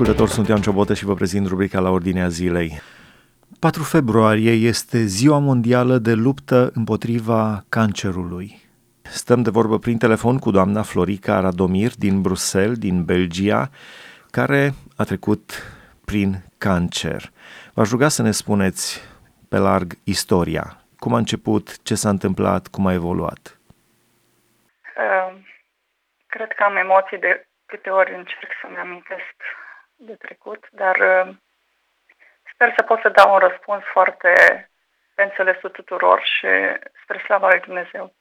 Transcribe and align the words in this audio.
ascultători, 0.00 0.34
sunt 0.34 0.48
Ioan 0.48 0.60
Ciobotă 0.60 0.94
și 0.94 1.04
vă 1.04 1.14
prezint 1.14 1.46
rubrica 1.46 1.80
la 1.80 1.90
ordinea 1.90 2.28
zilei. 2.28 2.80
4 3.60 3.82
februarie 3.82 4.50
este 4.50 4.98
Ziua 4.98 5.38
Mondială 5.38 5.96
de 5.98 6.12
Luptă 6.12 6.70
împotriva 6.74 7.64
Cancerului. 7.68 8.48
Stăm 9.02 9.42
de 9.42 9.50
vorbă 9.50 9.78
prin 9.78 9.98
telefon 9.98 10.38
cu 10.38 10.50
doamna 10.50 10.82
Florica 10.82 11.40
Radomir 11.40 11.90
din 11.96 12.22
Bruxelles, 12.22 12.78
din 12.78 13.04
Belgia, 13.04 13.70
care 14.30 14.70
a 14.96 15.04
trecut 15.04 15.44
prin 16.04 16.30
cancer. 16.58 17.22
V-aș 17.74 17.90
ruga 17.90 18.08
să 18.08 18.22
ne 18.22 18.30
spuneți 18.30 19.00
pe 19.48 19.56
larg 19.56 19.92
istoria. 20.04 20.64
Cum 20.98 21.14
a 21.14 21.18
început, 21.18 21.82
ce 21.82 21.94
s-a 21.94 22.08
întâmplat, 22.08 22.66
cum 22.66 22.86
a 22.86 22.92
evoluat? 22.92 23.58
Uh, 24.96 25.38
cred 26.26 26.48
că 26.56 26.62
am 26.62 26.76
emoții 26.76 27.18
de 27.18 27.48
câte 27.66 27.90
ori 27.90 28.14
încerc 28.14 28.50
să-mi 28.62 28.76
amintesc 28.76 29.36
de 29.98 30.14
trecut, 30.14 30.68
dar 30.70 30.96
uh, 30.96 31.34
sper 32.52 32.72
să 32.76 32.82
pot 32.82 33.00
să 33.00 33.08
dau 33.08 33.32
un 33.32 33.38
răspuns 33.38 33.82
foarte 33.84 34.32
pe 35.14 35.22
înțelesul 35.22 35.70
tuturor 35.70 36.20
și 36.22 36.48
spre 37.02 37.18
slava 37.18 37.48
lui 37.48 37.60
Dumnezeu. 37.60 38.12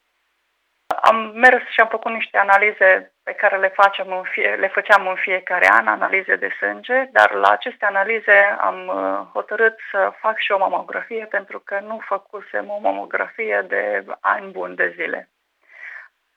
Am 1.02 1.32
mers 1.35 1.63
și 1.70 1.80
am 1.80 1.88
făcut 1.88 2.12
niște 2.12 2.38
analize 2.38 3.13
pe 3.23 3.34
care 3.34 3.58
le, 3.58 3.68
facem 3.68 4.08
în 4.12 4.23
fie, 4.23 4.55
le 4.55 4.68
făceam 4.68 5.08
în 5.08 5.16
fiecare 5.16 5.68
an, 5.71 5.88
analize 5.88 6.35
de 6.35 6.49
sânge, 6.58 7.09
dar 7.12 7.32
la 7.34 7.49
aceste 7.49 7.85
analize 7.85 8.57
am 8.59 8.88
uh, 8.88 9.27
hotărât 9.34 9.76
să 9.91 10.13
fac 10.20 10.38
și 10.38 10.52
o 10.52 10.57
mamografie 10.57 11.26
pentru 11.26 11.59
că 11.59 11.80
nu 11.80 11.99
făcusem 12.05 12.70
o 12.70 12.80
mamografie 12.80 13.66
de 13.68 14.05
ani 14.20 14.52
buni 14.52 14.76
de 14.76 14.94
zile. 14.96 15.30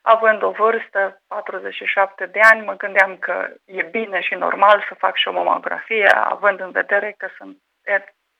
Având 0.01 0.41
o 0.41 0.51
vârstă, 0.51 1.21
47 1.27 2.25
de 2.25 2.39
ani, 2.51 2.65
mă 2.65 2.73
gândeam 2.73 3.17
că 3.17 3.53
e 3.65 3.81
bine 3.81 4.21
și 4.21 4.33
normal 4.33 4.85
să 4.87 4.95
fac 4.97 5.15
și 5.15 5.27
o 5.27 5.31
mamografie, 5.31 6.07
având 6.07 6.59
în 6.59 6.71
vedere 6.71 7.15
că 7.17 7.27
sunt, 7.37 7.57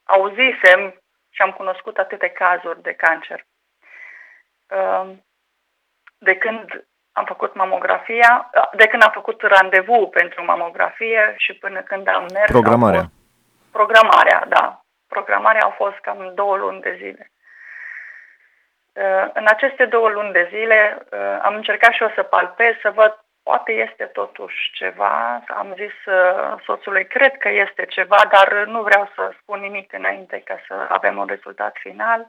auzisem 0.04 1.02
și 1.30 1.42
am 1.42 1.52
cunoscut 1.52 1.98
atâtea 1.98 2.30
cazuri 2.30 2.82
de 2.82 2.94
cancer. 2.94 3.46
Uh, 4.68 5.12
de 6.18 6.36
când 6.36 6.86
am 7.12 7.26
făcut 7.26 7.56
mamografia, 7.56 8.50
de 8.74 8.88
când 8.88 9.04
am 9.04 9.12
făcut 9.12 9.42
randevu 9.42 10.08
pentru 10.08 10.44
mamografie 10.44 11.34
și 11.38 11.54
până 11.54 11.82
când 11.82 12.08
am 12.08 12.26
mers... 12.34 12.52
Programarea. 12.52 13.00
Fost, 13.00 13.14
programarea, 13.72 14.46
da. 14.48 14.82
Programarea 15.08 15.62
au 15.62 15.70
fost 15.70 15.98
cam 15.98 16.32
două 16.36 16.58
luni 16.58 16.82
de 16.82 16.96
zile. 16.98 17.32
Uh, 18.94 19.30
în 19.34 19.46
aceste 19.48 19.86
două 19.86 20.10
luni 20.10 20.32
de 20.32 20.48
zile 20.50 20.98
uh, 21.12 21.40
am 21.42 21.56
încercat 21.56 21.94
și 21.94 22.02
eu 22.02 22.12
să 22.16 22.24
palpez, 22.24 22.76
să 22.82 22.92
văd 22.92 23.24
poate 23.44 23.72
este 23.72 24.06
totuși 24.06 24.72
ceva. 24.74 25.44
Am 25.48 25.74
zis 25.76 26.06
uh, 26.06 26.62
soțului, 26.66 27.08
cred 27.08 27.38
că 27.38 27.50
este 27.50 27.86
ceva, 27.86 28.18
dar 28.32 28.66
nu 28.66 28.82
vreau 28.82 29.12
să 29.16 29.34
spun 29.42 29.60
nimic 29.60 29.94
înainte 29.94 30.42
ca 30.46 30.60
să 30.68 30.86
avem 30.90 31.18
un 31.18 31.28
rezultat 31.28 31.76
final. 31.80 32.28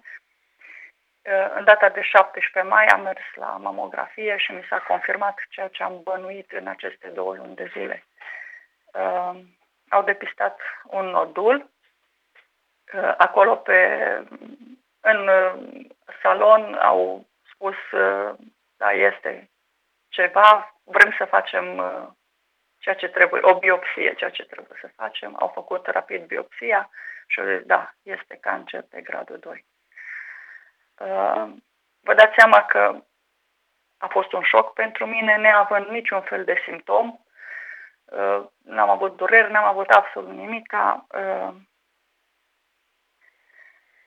În 1.56 1.64
data 1.64 1.88
de 1.88 2.00
17 2.00 2.72
mai 2.72 2.86
am 2.86 3.02
mers 3.02 3.34
la 3.34 3.46
mamografie 3.46 4.36
și 4.36 4.52
mi 4.52 4.66
s-a 4.68 4.78
confirmat 4.78 5.38
ceea 5.48 5.68
ce 5.68 5.82
am 5.82 6.00
bănuit 6.02 6.52
în 6.52 6.66
aceste 6.66 7.08
două 7.08 7.34
luni 7.34 7.54
de 7.54 7.70
zile. 7.72 8.04
Au 9.88 10.02
depistat 10.04 10.60
un 10.84 11.06
nodul. 11.06 11.70
Acolo 13.16 13.56
pe 13.56 13.78
în 15.02 15.28
uh, 15.28 15.84
salon 16.22 16.74
au 16.74 17.26
spus, 17.52 17.90
uh, 17.92 18.34
da, 18.76 18.90
este 18.92 19.50
ceva, 20.08 20.80
vrem 20.84 21.14
să 21.18 21.24
facem 21.24 21.76
uh, 21.76 22.06
ceea 22.78 22.94
ce 22.94 23.08
trebuie, 23.08 23.40
o 23.44 23.58
biopsie, 23.58 24.14
ceea 24.14 24.30
ce 24.30 24.44
trebuie 24.44 24.78
să 24.80 24.90
facem. 24.96 25.36
Au 25.38 25.48
făcut 25.48 25.86
rapid 25.86 26.26
biopsia 26.26 26.90
și 27.26 27.40
au 27.40 27.46
zis, 27.46 27.62
da, 27.66 27.92
este 28.02 28.38
cancer 28.40 28.84
pe 28.90 29.00
gradul 29.00 29.38
2. 29.38 29.64
Vă 32.00 32.14
dați 32.14 32.34
seama 32.36 32.64
că 32.64 33.02
a 33.98 34.06
fost 34.06 34.32
un 34.32 34.42
șoc 34.42 34.72
pentru 34.72 35.06
mine, 35.06 35.36
neavând 35.36 35.86
niciun 35.86 36.20
fel 36.20 36.44
de 36.44 36.62
simptom. 36.64 37.18
N-am 38.62 38.90
avut 38.90 39.16
dureri, 39.16 39.52
n-am 39.52 39.64
avut 39.64 39.90
absolut 39.90 40.30
nimic. 40.30 40.74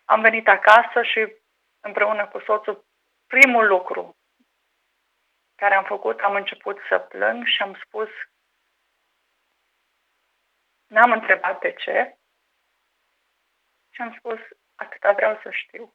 Am 0.06 0.22
venit 0.22 0.48
acasă 0.48 1.04
și 1.04 1.36
împreună 1.80 2.28
cu 2.28 2.40
soțul, 2.40 2.86
primul 3.28 3.68
lucru 3.68 4.18
care 5.56 5.76
am 5.76 5.84
făcut, 5.84 6.20
am 6.20 6.36
început 6.36 6.78
să 6.90 7.00
plâng 7.00 7.46
și 7.46 7.62
am 7.62 7.74
spus, 7.86 8.10
n-am 10.88 11.12
întrebat 11.12 11.60
de 11.60 11.74
ce 11.74 12.18
și 13.90 14.02
am 14.02 14.16
spus, 14.18 14.40
atâta 14.76 15.12
vreau 15.12 15.40
să 15.44 15.52
știu. 15.52 15.94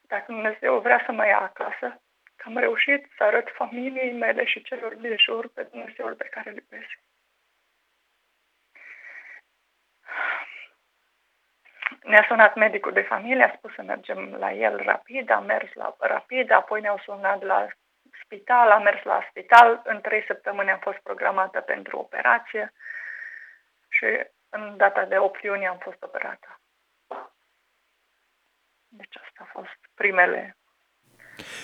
Dacă 0.00 0.32
Dumnezeu 0.32 0.80
vrea 0.80 1.02
să 1.06 1.12
mă 1.12 1.26
ia 1.26 1.40
acasă, 1.40 2.02
că 2.36 2.42
am 2.48 2.56
reușit 2.56 3.12
să 3.16 3.22
arăt 3.22 3.48
familiei 3.54 4.12
mele 4.12 4.44
și 4.44 4.62
celor 4.62 4.94
din 4.94 5.16
jur 5.16 5.48
pe 5.48 5.62
Dumnezeul 5.62 6.14
pe 6.14 6.28
care 6.28 6.50
îl 6.50 6.56
iubesc. 6.56 6.98
Ne-a 12.02 12.24
sunat 12.28 12.54
medicul 12.54 12.92
de 12.92 13.02
familie, 13.02 13.44
a 13.44 13.56
spus 13.56 13.74
să 13.74 13.82
mergem 13.82 14.34
la 14.34 14.52
el 14.52 14.76
rapid, 14.76 15.30
am 15.30 15.44
mers 15.44 15.72
la 15.72 15.96
rapid, 15.98 16.50
apoi 16.50 16.80
ne-au 16.80 16.98
sunat 16.98 17.42
la 17.42 17.66
spital, 18.24 18.70
am 18.70 18.82
mers 18.82 19.02
la 19.02 19.26
spital, 19.28 19.80
în 19.84 20.00
trei 20.00 20.24
săptămâni 20.26 20.70
am 20.70 20.78
fost 20.78 20.98
programată 20.98 21.60
pentru 21.60 21.98
operație 21.98 22.72
și 23.88 24.06
în 24.48 24.76
data 24.76 25.04
de 25.04 25.18
8 25.18 25.42
iunie 25.42 25.66
am 25.66 25.78
fost 25.78 26.02
operată. 26.02 26.60
Deci 28.88 29.16
asta 29.16 29.40
a 29.42 29.50
fost 29.52 29.78
primele 29.94 30.56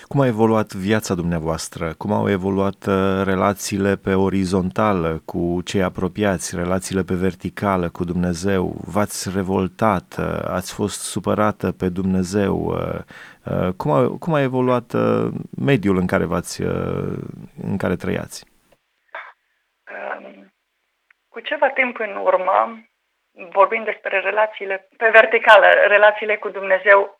cum 0.07 0.19
a 0.21 0.25
evoluat 0.25 0.73
viața 0.73 1.13
dumneavoastră? 1.15 1.93
Cum 1.97 2.11
au 2.11 2.29
evoluat 2.29 2.85
uh, 2.85 3.21
relațiile 3.25 3.95
pe 3.95 4.13
orizontală 4.13 5.21
cu 5.25 5.61
cei 5.65 5.83
apropiați, 5.83 6.55
relațiile 6.55 7.03
pe 7.03 7.13
verticală 7.13 7.89
cu 7.89 8.03
Dumnezeu? 8.03 8.75
V-ați 8.93 9.29
revoltat? 9.35 10.15
Uh, 10.19 10.25
ați 10.57 10.73
fost 10.73 10.99
supărată 11.01 11.71
pe 11.71 11.89
Dumnezeu? 11.89 12.55
Uh, 12.55 13.69
cum 13.77 13.91
a, 13.91 14.17
cum 14.19 14.33
a 14.33 14.41
evoluat 14.41 14.93
mediul 15.69 15.97
în 15.97 16.07
care, 16.07 16.25
v-ați, 16.25 16.61
în 17.69 17.77
care 17.77 17.95
trăiați? 17.95 18.45
Um, 19.93 20.53
cu 21.29 21.39
ceva 21.39 21.69
timp 21.69 21.99
în 21.99 22.15
urmă, 22.15 22.83
vorbind 23.51 23.85
despre 23.85 24.19
relațiile 24.19 24.87
pe 24.97 25.09
verticală, 25.11 25.65
relațiile 25.87 26.35
cu 26.37 26.49
Dumnezeu, 26.49 27.19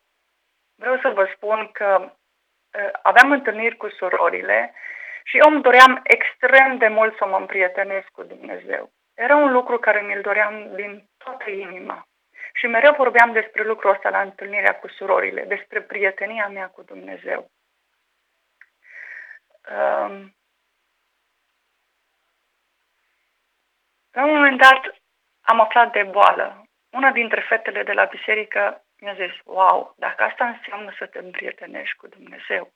vreau 0.74 0.96
să 1.02 1.12
vă 1.14 1.24
spun 1.34 1.68
că 1.72 1.86
Eh, 1.98 2.27
aveam 3.02 3.30
întâlniri 3.32 3.76
cu 3.76 3.88
surorile 3.88 4.74
și 5.24 5.38
eu 5.38 5.52
îmi 5.52 5.62
doream 5.62 6.00
extrem 6.02 6.78
de 6.78 6.88
mult 6.88 7.16
să 7.16 7.26
mă 7.26 7.36
împrietenesc 7.36 8.08
cu 8.08 8.22
Dumnezeu. 8.22 8.90
Era 9.14 9.36
un 9.36 9.52
lucru 9.52 9.78
care 9.78 10.00
mi-l 10.00 10.20
doream 10.20 10.74
din 10.74 11.08
toată 11.16 11.50
inima. 11.50 12.06
Și 12.52 12.66
mereu 12.66 12.94
vorbeam 12.94 13.32
despre 13.32 13.62
lucrul 13.62 13.90
ăsta 13.90 14.08
la 14.08 14.20
întâlnirea 14.20 14.78
cu 14.78 14.88
surorile, 14.88 15.44
despre 15.44 15.82
prietenia 15.82 16.48
mea 16.48 16.68
cu 16.68 16.82
Dumnezeu. 16.82 17.50
Um, 19.70 20.36
la 24.12 24.24
un 24.24 24.34
moment 24.34 24.60
dat 24.60 24.80
am 25.40 25.60
aflat 25.60 25.92
de 25.92 26.02
boală. 26.02 26.62
Una 26.90 27.10
dintre 27.10 27.40
fetele 27.40 27.82
de 27.82 27.92
la 27.92 28.04
biserică 28.04 28.84
mi-a 29.00 29.14
zis, 29.14 29.32
wow, 29.44 29.94
dacă 29.96 30.22
asta 30.22 30.46
înseamnă 30.46 30.94
să 30.98 31.06
te 31.06 31.18
împrietenești 31.18 31.96
cu 31.96 32.06
Dumnezeu, 32.06 32.72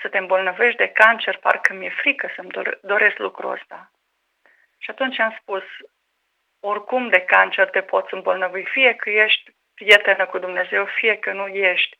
să 0.00 0.08
te 0.08 0.18
îmbolnăvești 0.18 0.78
de 0.78 0.88
cancer, 0.88 1.36
parcă 1.36 1.72
mi-e 1.72 1.90
frică 1.90 2.32
să-mi 2.34 2.78
doresc 2.80 3.18
lucrul 3.18 3.50
ăsta. 3.52 3.90
Și 4.78 4.90
atunci 4.90 5.18
am 5.18 5.36
spus, 5.40 5.62
oricum 6.60 7.08
de 7.08 7.20
cancer 7.20 7.70
te 7.70 7.82
poți 7.82 8.14
îmbolnăvi, 8.14 8.62
fie 8.64 8.94
că 8.94 9.10
ești 9.10 9.56
prietenă 9.74 10.26
cu 10.26 10.38
Dumnezeu, 10.38 10.84
fie 10.84 11.18
că 11.18 11.32
nu 11.32 11.46
ești. 11.46 11.98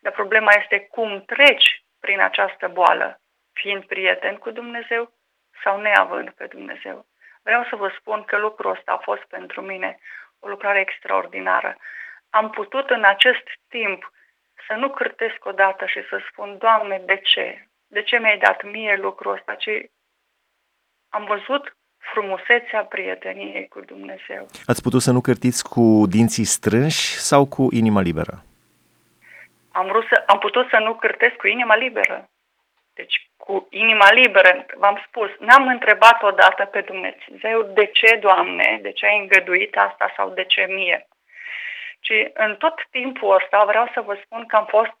Dar 0.00 0.12
problema 0.12 0.52
este 0.52 0.80
cum 0.80 1.24
treci 1.24 1.84
prin 2.00 2.20
această 2.20 2.68
boală, 2.68 3.20
fiind 3.52 3.84
prieten 3.84 4.36
cu 4.36 4.50
Dumnezeu 4.50 5.12
sau 5.62 5.80
neavând 5.80 6.30
pe 6.30 6.46
Dumnezeu. 6.46 7.06
Vreau 7.42 7.64
să 7.64 7.76
vă 7.76 7.92
spun 7.98 8.24
că 8.24 8.36
lucrul 8.36 8.70
ăsta 8.70 8.92
a 8.92 8.96
fost 8.96 9.22
pentru 9.22 9.60
mine 9.60 9.98
o 10.40 10.48
lucrare 10.48 10.80
extraordinară 10.80 11.76
am 12.30 12.50
putut 12.50 12.90
în 12.90 13.04
acest 13.04 13.44
timp 13.68 14.12
să 14.66 14.74
nu 14.74 14.90
cârtesc 14.90 15.44
odată 15.44 15.86
și 15.86 16.00
să 16.08 16.20
spun, 16.30 16.56
Doamne, 16.58 17.02
de 17.06 17.16
ce? 17.16 17.66
De 17.86 18.02
ce 18.02 18.18
mi-ai 18.18 18.38
dat 18.38 18.62
mie 18.62 18.96
lucrul 18.96 19.32
ăsta? 19.32 19.54
Ce 19.54 19.90
am 21.08 21.24
văzut 21.24 21.76
frumusețea 21.98 22.84
prieteniei 22.84 23.68
cu 23.68 23.80
Dumnezeu. 23.80 24.46
Ați 24.66 24.82
putut 24.82 25.02
să 25.02 25.10
nu 25.10 25.20
cârtiți 25.20 25.68
cu 25.68 26.06
dinții 26.08 26.44
strânși 26.44 27.18
sau 27.18 27.46
cu 27.46 27.68
inima 27.70 28.00
liberă? 28.00 28.44
Am, 29.72 29.86
vrut 29.86 30.06
să, 30.06 30.22
am 30.26 30.38
putut 30.38 30.68
să 30.68 30.76
nu 30.76 30.94
cârtesc 30.94 31.34
cu 31.36 31.46
inima 31.46 31.76
liberă. 31.76 32.30
Deci 32.94 33.30
cu 33.36 33.40
cu 33.50 33.66
inima 33.70 34.10
liberă, 34.12 34.66
v-am 34.76 35.02
spus, 35.06 35.30
n-am 35.38 35.66
întrebat 35.66 36.22
odată 36.22 36.64
pe 36.64 36.80
Dumnezeu 36.80 37.62
de 37.62 37.86
ce, 37.86 38.16
Doamne, 38.16 38.78
de 38.82 38.92
ce 38.92 39.06
ai 39.06 39.18
îngăduit 39.18 39.76
asta 39.76 40.12
sau 40.16 40.30
de 40.30 40.44
ce 40.44 40.66
mie. 40.68 41.08
Ci 42.00 42.30
în 42.34 42.56
tot 42.56 42.86
timpul 42.90 43.34
ăsta 43.34 43.64
vreau 43.64 43.90
să 43.94 44.00
vă 44.00 44.18
spun 44.24 44.46
că 44.46 44.56
am 44.56 44.66
fost 44.66 44.96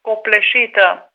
copleșită 0.00 1.12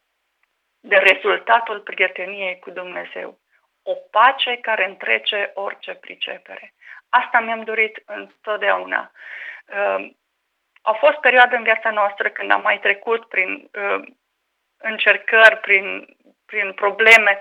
de 0.79 0.95
rezultatul 0.95 1.79
prieteniei 1.79 2.59
cu 2.59 2.69
Dumnezeu. 2.69 3.39
O 3.83 3.93
pace 3.93 4.57
care 4.57 4.85
întrece 4.85 5.51
orice 5.53 5.93
pricepere. 5.93 6.73
Asta 7.09 7.39
mi-am 7.39 7.63
dorit 7.63 8.03
întotdeauna. 8.05 9.11
Uh, 9.65 10.11
au 10.81 10.93
fost 10.93 11.17
perioade 11.17 11.55
în 11.55 11.63
viața 11.63 11.89
noastră 11.89 12.29
când 12.29 12.51
am 12.51 12.61
mai 12.61 12.79
trecut 12.79 13.25
prin 13.27 13.69
uh, 13.73 14.07
încercări, 14.77 15.57
prin, 15.57 16.15
prin 16.45 16.73
probleme 16.73 17.39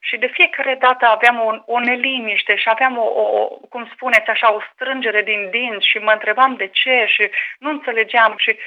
și 0.00 0.16
de 0.16 0.26
fiecare 0.26 0.74
dată 0.74 1.06
aveam 1.06 1.40
o, 1.40 1.72
o 1.74 1.78
neliniște 1.78 2.56
și 2.56 2.68
aveam 2.68 2.98
o, 2.98 3.02
o, 3.02 3.46
cum 3.46 3.90
spuneți 3.94 4.30
așa, 4.30 4.54
o 4.54 4.60
strângere 4.72 5.22
din 5.22 5.50
dinți 5.50 5.88
și 5.88 5.98
mă 5.98 6.12
întrebam 6.12 6.56
de 6.56 6.66
ce 6.66 7.04
și 7.06 7.30
nu 7.58 7.70
înțelegeam 7.70 8.34
și 8.36 8.58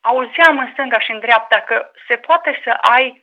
auzeam 0.00 0.58
în 0.58 0.70
stânga 0.72 0.98
și 0.98 1.10
în 1.10 1.20
dreapta 1.20 1.60
că 1.60 1.90
se 2.06 2.16
poate 2.16 2.60
să 2.64 2.70
ai 2.70 3.22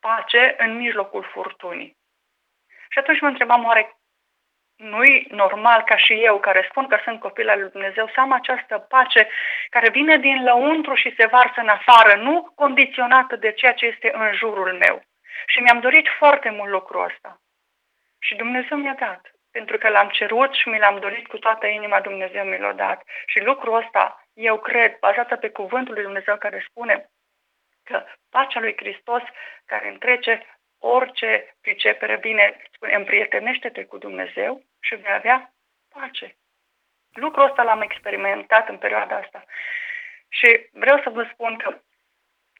pace 0.00 0.54
în 0.58 0.76
mijlocul 0.76 1.22
furtunii. 1.22 1.96
Și 2.88 2.98
atunci 2.98 3.20
mă 3.20 3.28
întrebam, 3.28 3.64
oare 3.64 3.96
nu-i 4.76 5.26
normal 5.30 5.82
ca 5.82 5.96
și 5.96 6.12
eu, 6.12 6.38
care 6.40 6.66
spun 6.70 6.86
că 6.86 6.98
sunt 7.04 7.20
copil 7.20 7.48
al 7.48 7.60
lui 7.60 7.70
Dumnezeu, 7.70 8.06
să 8.14 8.20
am 8.20 8.32
această 8.32 8.78
pace 8.78 9.28
care 9.70 9.88
vine 9.90 10.16
din 10.16 10.44
lăuntru 10.44 10.94
și 10.94 11.14
se 11.16 11.26
varsă 11.26 11.60
în 11.60 11.68
afară, 11.68 12.20
nu 12.20 12.52
condiționată 12.54 13.36
de 13.36 13.52
ceea 13.52 13.72
ce 13.72 13.86
este 13.86 14.10
în 14.14 14.32
jurul 14.34 14.72
meu. 14.72 15.02
Și 15.46 15.60
mi-am 15.60 15.80
dorit 15.80 16.08
foarte 16.18 16.50
mult 16.50 16.70
lucrul 16.70 17.04
ăsta. 17.04 17.40
Și 18.18 18.34
Dumnezeu 18.34 18.78
mi-a 18.78 18.94
dat. 18.94 19.30
Pentru 19.50 19.78
că 19.78 19.88
l-am 19.88 20.08
cerut 20.08 20.54
și 20.54 20.68
mi 20.68 20.78
l-am 20.78 20.98
dorit 20.98 21.26
cu 21.26 21.38
toată 21.38 21.66
inima, 21.66 22.00
Dumnezeu 22.00 22.44
mi 22.44 22.58
l-a 22.58 22.72
dat. 22.72 23.02
Și 23.26 23.40
lucrul 23.40 23.76
ăsta, 23.76 24.26
eu 24.32 24.58
cred, 24.58 24.98
bazată 24.98 25.36
pe 25.36 25.50
cuvântul 25.50 25.94
lui 25.94 26.02
Dumnezeu 26.02 26.36
care 26.36 26.66
spune 26.68 27.10
că 27.84 28.04
pacea 28.30 28.60
lui 28.60 28.76
Hristos 28.76 29.22
care 29.64 29.88
întrece 29.88 30.46
orice 30.78 31.56
pricepere 31.60 32.16
bine, 32.16 32.62
spune, 32.72 32.94
împrietenește-te 32.94 33.84
cu 33.84 33.98
Dumnezeu 33.98 34.62
și 34.80 34.94
vei 34.94 35.12
avea 35.12 35.54
pace. 35.88 36.36
Lucrul 37.12 37.44
ăsta 37.44 37.62
l-am 37.62 37.80
experimentat 37.80 38.68
în 38.68 38.78
perioada 38.78 39.16
asta. 39.16 39.44
Și 40.28 40.68
vreau 40.72 41.02
să 41.02 41.10
vă 41.10 41.28
spun 41.32 41.56
că 41.56 41.80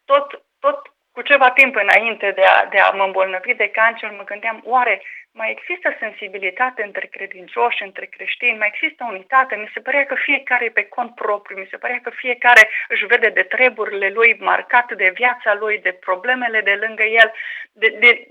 tot, 0.05 0.45
tot 0.59 0.94
cu 1.15 1.23
ceva 1.23 1.51
timp 1.51 1.75
înainte 1.77 2.31
de 2.31 2.45
a, 2.55 2.67
de 2.67 2.79
a 2.79 2.91
mă 2.91 3.05
îmbolnăvi 3.05 3.55
de 3.55 3.69
cancer, 3.69 4.11
mă 4.11 4.25
gândeam, 4.25 4.61
oare 4.65 5.03
mai 5.33 5.51
există 5.51 5.97
sensibilitate 5.99 6.83
între 6.83 7.07
credincioși, 7.07 7.83
între 7.83 8.07
creștini, 8.07 8.59
mai 8.59 8.73
există 8.73 9.05
unitate? 9.05 9.55
Mi 9.55 9.71
se 9.75 9.81
părea 9.81 10.05
că 10.07 10.15
fiecare 10.15 10.65
e 10.65 10.79
pe 10.81 10.85
cont 10.85 11.15
propriu, 11.15 11.57
mi 11.59 11.71
se 11.71 11.77
părea 11.77 12.01
că 12.03 12.11
fiecare 12.11 12.69
își 12.89 13.07
vede 13.07 13.29
de 13.29 13.43
treburile 13.43 14.09
lui 14.09 14.37
marcat 14.41 14.93
de 14.93 15.13
viața 15.15 15.55
lui, 15.55 15.79
de 15.79 15.93
problemele 15.93 16.61
de 16.61 16.75
lângă 16.85 17.03
el, 17.03 17.33
de, 17.73 17.89
de, 18.01 18.29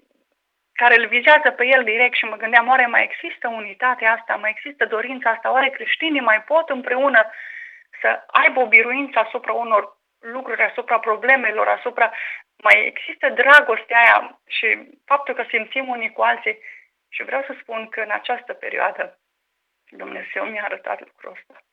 care 0.74 0.96
îl 0.98 1.08
vizează 1.08 1.50
pe 1.52 1.66
el 1.66 1.84
direct 1.84 2.16
și 2.16 2.26
mă 2.26 2.36
gândeam, 2.36 2.68
oare 2.68 2.86
mai 2.86 3.04
există 3.04 3.48
unitatea 3.48 4.12
asta, 4.12 4.36
mai 4.36 4.54
există 4.56 4.86
dorința 4.86 5.30
asta, 5.30 5.52
oare 5.52 5.70
creștinii 5.70 6.30
mai 6.32 6.42
pot 6.42 6.70
împreună 6.70 7.22
să 8.02 8.24
aibă 8.28 8.60
o 8.60 8.68
biruință 8.68 9.20
asupra 9.20 9.54
unor 9.54 10.02
lucruri, 10.24 10.64
asupra 10.64 11.00
problemelor, 11.00 11.68
asupra... 11.68 12.12
Mai 12.64 12.86
există 12.86 13.30
dragostea 13.30 14.00
aia 14.00 14.42
și 14.48 14.90
faptul 15.06 15.34
că 15.34 15.46
simțim 15.50 15.88
unii 15.88 16.12
cu 16.12 16.22
alții. 16.22 16.60
Și 17.10 17.24
vreau 17.24 17.44
să 17.44 17.56
spun 17.62 17.90
că 17.90 18.02
în 18.02 18.12
această 18.12 18.54
perioadă 18.54 19.20
Dumnezeu 19.90 20.46
mi-a 20.46 20.64
arătat 20.64 21.00
lucrul 21.00 21.32
ăsta. 21.32 21.64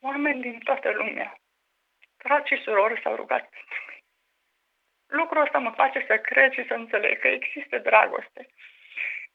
Oameni 0.00 0.40
din 0.40 0.58
toată 0.58 0.90
lumea, 0.90 1.38
frați 2.16 2.48
și 2.48 2.62
surori 2.62 3.00
s-au 3.02 3.14
rugat 3.14 3.48
pentru 3.48 3.84
mine. 3.88 4.04
Lucrul 5.06 5.42
ăsta 5.42 5.58
mă 5.58 5.70
face 5.70 6.04
să 6.06 6.18
cred 6.18 6.52
și 6.52 6.66
să 6.66 6.74
înțeleg 6.74 7.20
că 7.20 7.28
există 7.28 7.78
dragoste. 7.78 8.46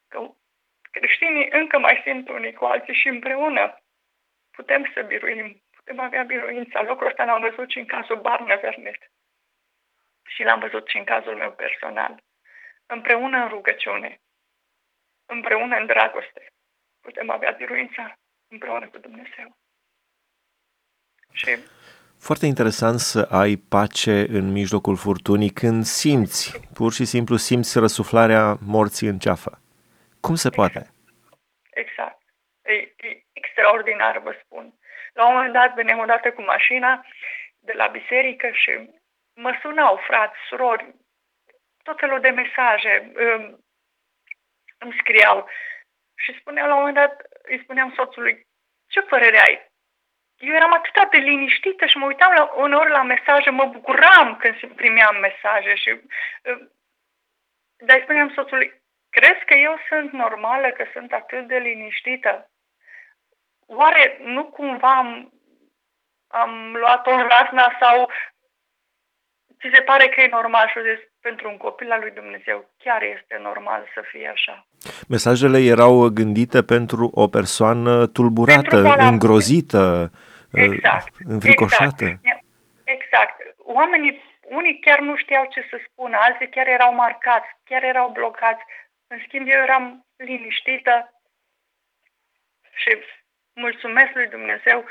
Că 0.08 0.30
creștinii 0.92 1.50
încă 1.52 1.80
mai 1.80 2.02
simt 2.04 2.30
unii 2.30 2.54
cu 2.54 2.66
alții 2.66 2.94
și 2.94 3.08
împreună 3.08 3.80
putem 4.52 4.92
să 4.94 5.02
biruim 5.02 5.64
putem 5.86 6.00
avea 6.00 6.24
biruința. 6.24 6.82
Lucrul 6.82 7.08
ăsta 7.08 7.24
l-am 7.24 7.42
văzut 7.42 7.70
și 7.70 7.80
în 7.80 7.86
cazul 7.86 8.22
Barna 8.22 8.56
Vernet. 8.56 9.12
Și 10.26 10.44
l-am 10.44 10.60
văzut 10.60 10.88
și 10.88 10.98
în 10.98 11.04
cazul 11.04 11.36
meu 11.36 11.52
personal. 11.52 12.24
Împreună 12.86 13.38
în 13.38 13.50
rugăciune, 13.50 14.22
împreună 15.26 15.76
în 15.78 15.86
dragoste, 15.86 16.48
putem 17.02 17.30
avea 17.30 17.52
biruința 17.52 18.14
împreună 18.48 18.88
cu 18.88 18.98
Dumnezeu. 18.98 19.58
Și 21.32 21.58
foarte 22.20 22.46
interesant 22.46 23.00
să 23.00 23.28
ai 23.32 23.56
pace 23.56 24.26
în 24.30 24.52
mijlocul 24.52 24.96
furtunii 24.96 25.50
când 25.50 25.84
simți, 25.84 26.70
pur 26.74 26.92
și 26.94 27.06
simplu 27.06 27.36
simți 27.36 27.80
răsuflarea 27.80 28.58
morții 28.62 29.08
în 29.08 29.20
ceafă. 29.20 29.62
Cum 30.20 30.36
se 30.36 30.50
poate? 30.50 30.90
Exact. 31.70 32.22
E, 32.62 32.74
e 32.74 33.24
extraordinar, 33.34 34.20
vă 34.20 34.36
spun. 34.44 34.74
La 35.16 35.26
un 35.26 35.34
moment 35.34 35.54
dat 35.54 35.74
veneam 35.74 36.00
odată 36.00 36.32
cu 36.32 36.42
mașina 36.42 37.06
de 37.60 37.74
la 37.74 37.88
biserică 37.88 38.50
și 38.52 38.90
mă 39.34 39.58
sunau 39.62 39.98
frați, 40.08 40.36
surori, 40.48 40.96
tot 41.84 42.00
felul 42.00 42.20
de 42.20 42.30
mesaje 42.30 43.12
um, 43.16 43.66
îmi 44.78 44.96
scriau 45.00 45.50
și 46.16 46.40
spuneau 46.40 46.68
la 46.68 46.74
un 46.74 46.80
moment 46.80 46.98
dat, 46.98 47.22
îi 47.42 47.62
spuneam 47.64 47.94
soțului, 47.96 48.48
ce 48.88 49.02
părere 49.02 49.40
ai? 49.40 49.74
Eu 50.38 50.54
eram 50.54 50.74
atât 50.74 51.12
de 51.12 51.18
liniștită 51.18 51.86
și 51.86 51.98
mă 51.98 52.06
uitam 52.06 52.34
la, 52.34 52.44
uneori 52.54 52.90
la 52.90 53.04
mesaje, 53.04 53.50
mă 53.50 53.66
bucuram 53.66 54.38
când 54.38 54.76
primeam 54.76 55.20
mesaje 55.20 55.76
și 55.76 55.90
um, 55.90 56.72
dar 57.78 57.98
îi 57.98 58.04
spuneam 58.04 58.34
soțului, 58.34 58.82
crezi 59.10 59.46
că 59.46 59.54
eu 59.54 59.80
sunt 59.88 60.12
normală, 60.12 60.72
că 60.72 60.86
sunt 60.94 61.14
atât 61.14 61.48
de 61.48 61.58
liniștită? 61.58 62.50
Oare 63.66 64.18
nu 64.24 64.46
cumva 64.46 64.98
am, 64.98 65.34
am 66.28 66.76
luat-o 66.76 67.12
în 67.12 67.28
rasna 67.28 67.78
sau 67.80 68.10
ți 69.60 69.70
se 69.74 69.82
pare 69.82 70.08
că 70.08 70.22
e 70.22 70.28
normal 70.28 70.68
și 70.68 70.80
zis, 70.90 71.00
pentru 71.22 71.50
un 71.50 71.58
copil 71.58 71.92
al 71.92 72.00
lui 72.00 72.12
Dumnezeu 72.12 72.70
chiar 72.78 73.02
este 73.02 73.40
normal 73.42 73.82
să 73.94 74.02
fie 74.12 74.28
așa. 74.28 74.68
Mesajele 75.08 75.60
erau 75.60 76.10
gândite 76.10 76.64
pentru 76.64 77.12
o 77.14 77.28
persoană 77.28 78.08
tulburată, 78.08 78.78
îngrozită, 78.98 80.12
exact, 80.52 81.14
înfricoșată. 81.24 82.06
Exact. 82.06 82.44
exact. 82.84 83.36
Oamenii, 83.58 84.22
unii 84.42 84.80
chiar 84.80 85.00
nu 85.00 85.16
știau 85.16 85.46
ce 85.50 85.62
să 85.70 85.78
spună, 85.88 86.18
alții 86.20 86.50
chiar 86.50 86.68
erau 86.68 86.94
marcați, 86.94 87.50
chiar 87.64 87.84
erau 87.84 88.10
blocați. 88.10 88.64
În 89.08 89.18
schimb, 89.26 89.48
eu 89.48 89.62
eram 89.62 90.06
liniștită 90.18 91.14
și 92.74 92.98
mulțumesc 93.56 94.12
lui 94.14 94.28
Dumnezeu 94.28 94.86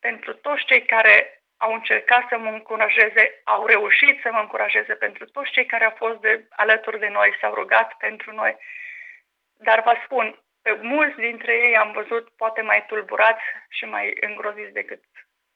pentru 0.00 0.34
toți 0.34 0.64
cei 0.64 0.82
care 0.84 1.42
au 1.56 1.72
încercat 1.72 2.28
să 2.28 2.38
mă 2.38 2.50
încurajeze, 2.50 3.40
au 3.44 3.66
reușit 3.66 4.20
să 4.20 4.28
mă 4.32 4.38
încurajeze 4.38 4.94
pentru 4.94 5.24
toți 5.24 5.50
cei 5.50 5.66
care 5.66 5.84
au 5.84 5.94
fost 5.96 6.20
de, 6.20 6.46
alături 6.50 6.98
de 6.98 7.08
noi, 7.08 7.36
s-au 7.40 7.54
rugat 7.54 7.94
pentru 7.96 8.32
noi. 8.32 8.56
Dar 9.56 9.82
vă 9.82 9.94
spun, 10.04 10.42
pe 10.62 10.72
mulți 10.72 11.16
dintre 11.16 11.52
ei 11.52 11.76
am 11.76 11.92
văzut 11.92 12.28
poate 12.36 12.60
mai 12.60 12.84
tulburați 12.86 13.42
și 13.68 13.84
mai 13.84 14.16
îngroziți 14.20 14.72
decât 14.72 15.04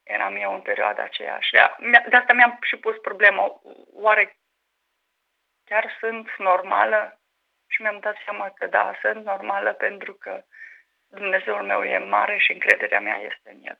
eram 0.02 0.36
eu 0.36 0.54
în 0.54 0.60
perioada 0.60 1.02
aceea. 1.02 1.38
Și 1.40 1.52
de, 1.52 2.04
de 2.08 2.16
asta 2.16 2.32
mi-am 2.32 2.58
și 2.60 2.76
pus 2.76 2.96
problema, 2.96 3.60
oare 3.92 4.36
chiar 5.64 5.96
sunt 5.98 6.36
normală? 6.38 7.20
Și 7.68 7.82
mi-am 7.82 7.98
dat 7.98 8.16
seama 8.24 8.50
că 8.50 8.66
da, 8.66 8.98
sunt 9.00 9.24
normală 9.24 9.72
pentru 9.72 10.12
că 10.14 10.44
Dumnezeul 11.14 11.62
meu 11.62 11.82
e 11.82 11.98
mare 11.98 12.36
și 12.38 12.52
încrederea 12.52 13.00
mea 13.00 13.16
este 13.16 13.50
în 13.50 13.58
El. 13.62 13.78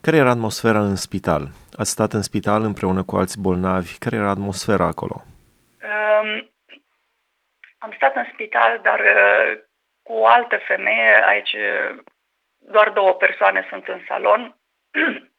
Care 0.00 0.16
era 0.16 0.30
atmosfera 0.30 0.78
în 0.78 0.96
spital? 0.96 1.42
Ați 1.78 1.90
stat 1.90 2.12
în 2.12 2.22
spital 2.22 2.62
împreună 2.62 3.02
cu 3.04 3.16
alți 3.16 3.40
bolnavi. 3.40 3.98
Care 3.98 4.16
era 4.16 4.30
atmosfera 4.30 4.84
acolo? 4.84 5.22
Um, 5.82 6.50
am 7.78 7.92
stat 7.96 8.16
în 8.16 8.26
spital, 8.32 8.80
dar 8.82 9.00
uh, 9.00 9.58
cu 10.02 10.12
o 10.12 10.26
altă 10.26 10.56
femeie. 10.56 11.24
Aici 11.24 11.52
uh, 11.52 11.98
doar 12.58 12.90
două 12.90 13.12
persoane 13.14 13.66
sunt 13.68 13.88
în 13.88 14.00
salon. 14.08 14.56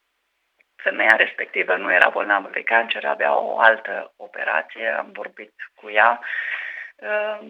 Femeia 0.86 1.16
respectivă 1.16 1.76
nu 1.76 1.94
era 1.94 2.10
bolnavă 2.10 2.50
de 2.52 2.64
cancer, 2.64 3.06
avea 3.06 3.38
o 3.38 3.60
altă 3.60 4.14
operație. 4.18 4.88
Am 4.88 5.10
vorbit 5.12 5.54
cu 5.76 5.90
ea. 5.90 6.20
Uh, 6.96 7.48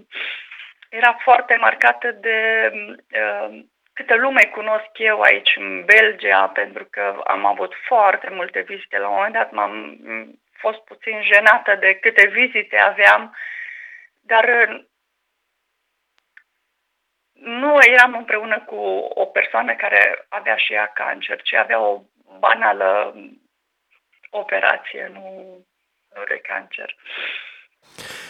era 0.90 1.18
foarte 1.24 1.56
marcată 1.56 2.12
de 2.12 2.72
uh, 2.74 3.60
câtă 3.94 4.16
lume 4.16 4.44
cunosc 4.44 4.90
eu 4.94 5.22
aici 5.22 5.56
în 5.56 5.86
Belgia, 5.86 6.48
pentru 6.48 6.86
că 6.86 7.22
am 7.24 7.46
avut 7.46 7.74
foarte 7.88 8.30
multe 8.30 8.60
vizite. 8.60 8.98
La 8.98 9.08
un 9.08 9.14
moment 9.16 9.34
dat 9.34 9.52
m-am 9.52 9.98
fost 10.52 10.80
puțin 10.84 11.22
jenată 11.22 11.76
de 11.76 11.94
câte 11.96 12.28
vizite 12.28 12.78
aveam, 12.78 13.36
dar 14.22 14.46
nu 17.34 17.78
eram 17.82 18.14
împreună 18.14 18.60
cu 18.60 18.76
o 19.22 19.26
persoană 19.26 19.76
care 19.76 20.26
avea 20.30 20.56
și 20.56 20.74
ea 20.74 20.86
cancer, 20.86 21.42
ci 21.42 21.54
avea 21.54 21.80
o 21.80 22.02
banală 22.40 23.16
operație, 24.30 25.10
nu, 25.14 25.22
nu 26.16 26.24
de 26.24 26.40
cancer. 26.40 26.96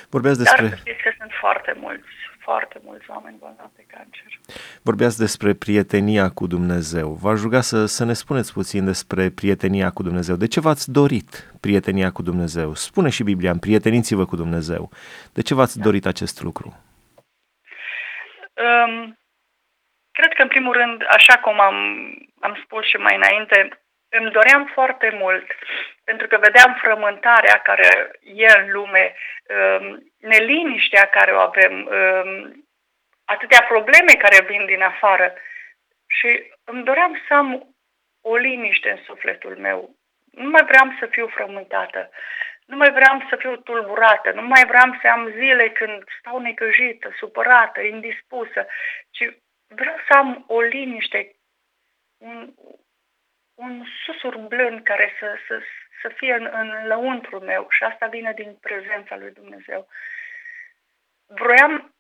Vorbeați 0.10 0.38
despre... 0.38 0.68
Dar 0.68 0.78
știți 0.78 1.02
că 1.02 1.14
sunt 1.18 1.32
foarte 1.40 1.74
mulți, 1.74 2.10
foarte 2.50 2.80
mulți 2.84 3.10
oameni 3.10 3.38
bolnavi 3.40 3.76
de 3.76 3.86
cancer. 3.94 4.30
Vorbeați 4.84 5.18
despre 5.26 5.54
prietenia 5.54 6.28
cu 6.30 6.46
Dumnezeu. 6.48 7.10
V-aș 7.24 7.40
ruga 7.42 7.62
să, 7.62 7.86
să 7.86 8.04
ne 8.06 8.14
spuneți 8.14 8.54
puțin 8.54 8.86
despre 8.86 9.24
prietenia 9.40 9.90
cu 9.98 10.02
Dumnezeu. 10.04 10.36
De 10.36 10.48
ce 10.54 10.60
v-ați 10.60 10.92
dorit 11.00 11.30
prietenia 11.66 12.10
cu 12.12 12.22
Dumnezeu? 12.30 12.70
Spune 12.74 13.10
și 13.10 13.24
Biblia, 13.32 13.54
prieteniți-vă 13.66 14.26
cu 14.26 14.36
Dumnezeu. 14.44 14.84
De 15.38 15.42
ce 15.48 15.54
v-ați 15.54 15.78
da. 15.78 15.84
dorit 15.84 16.06
acest 16.06 16.38
lucru? 16.48 16.68
Um, 18.66 18.94
cred 20.18 20.32
că, 20.36 20.42
în 20.42 20.48
primul 20.48 20.74
rând, 20.82 20.98
așa 21.18 21.36
cum 21.38 21.60
am, 21.60 21.78
am 22.40 22.54
spus 22.64 22.84
și 22.86 22.98
mai 23.06 23.16
înainte, 23.16 23.58
îmi 24.10 24.32
doream 24.32 24.64
foarte 24.74 25.10
mult, 25.22 25.46
pentru 26.04 26.28
că 26.28 26.38
vedeam 26.42 26.72
frământarea 26.82 27.58
care 27.70 27.90
e 28.22 28.60
în 28.60 28.72
lume, 28.72 29.14
um, 29.56 29.86
neliniștea 30.28 31.06
care 31.06 31.32
o 31.32 31.40
avem, 31.40 31.74
um, 31.86 32.66
atâtea 33.26 33.66
probleme 33.68 34.14
care 34.14 34.46
vin 34.46 34.66
din 34.66 34.82
afară. 34.82 35.34
Și 36.08 36.52
îmi 36.64 36.84
doream 36.84 37.22
să 37.28 37.34
am 37.34 37.76
o 38.22 38.36
liniște 38.36 38.90
în 38.90 39.00
sufletul 39.04 39.58
meu. 39.58 39.96
Nu 40.32 40.50
mai 40.50 40.66
vreau 40.66 40.96
să 41.00 41.06
fiu 41.06 41.28
frământată, 41.28 42.10
nu 42.66 42.78
mai 42.78 42.92
vreau 42.92 43.26
să 43.30 43.36
fiu 43.36 43.56
tulburată, 43.56 44.32
nu 44.32 44.42
mai 44.42 44.66
vreau 44.66 44.98
să 45.02 45.08
am 45.08 45.32
zile 45.32 45.70
când 45.70 46.04
stau 46.20 46.40
necăjită, 46.40 47.14
supărată, 47.18 47.82
indispusă, 47.82 48.68
ci 49.10 49.24
vreau 49.68 49.96
să 50.08 50.18
am 50.18 50.44
o 50.48 50.62
liniște, 50.62 51.36
un, 52.18 52.54
un 53.58 53.86
susur 54.06 54.38
blând 54.38 54.84
care 54.84 55.16
să, 55.20 55.38
să, 55.48 55.62
să 56.02 56.08
fie 56.08 56.34
în, 56.34 56.50
în 56.52 56.88
lăuntru 56.88 57.40
meu 57.40 57.68
și 57.70 57.84
asta 57.84 58.08
vine 58.08 58.34
din 58.34 58.56
prezența 58.56 59.18
lui 59.18 59.32
Dumnezeu. 59.32 59.88
Vroiam, 61.26 61.96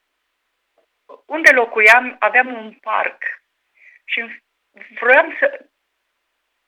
unde 1.25 1.51
locuiam, 1.51 2.15
aveam 2.19 2.53
un 2.53 2.73
parc 2.73 3.23
și 4.05 4.41
vroiam 4.99 5.35
să, 5.39 5.65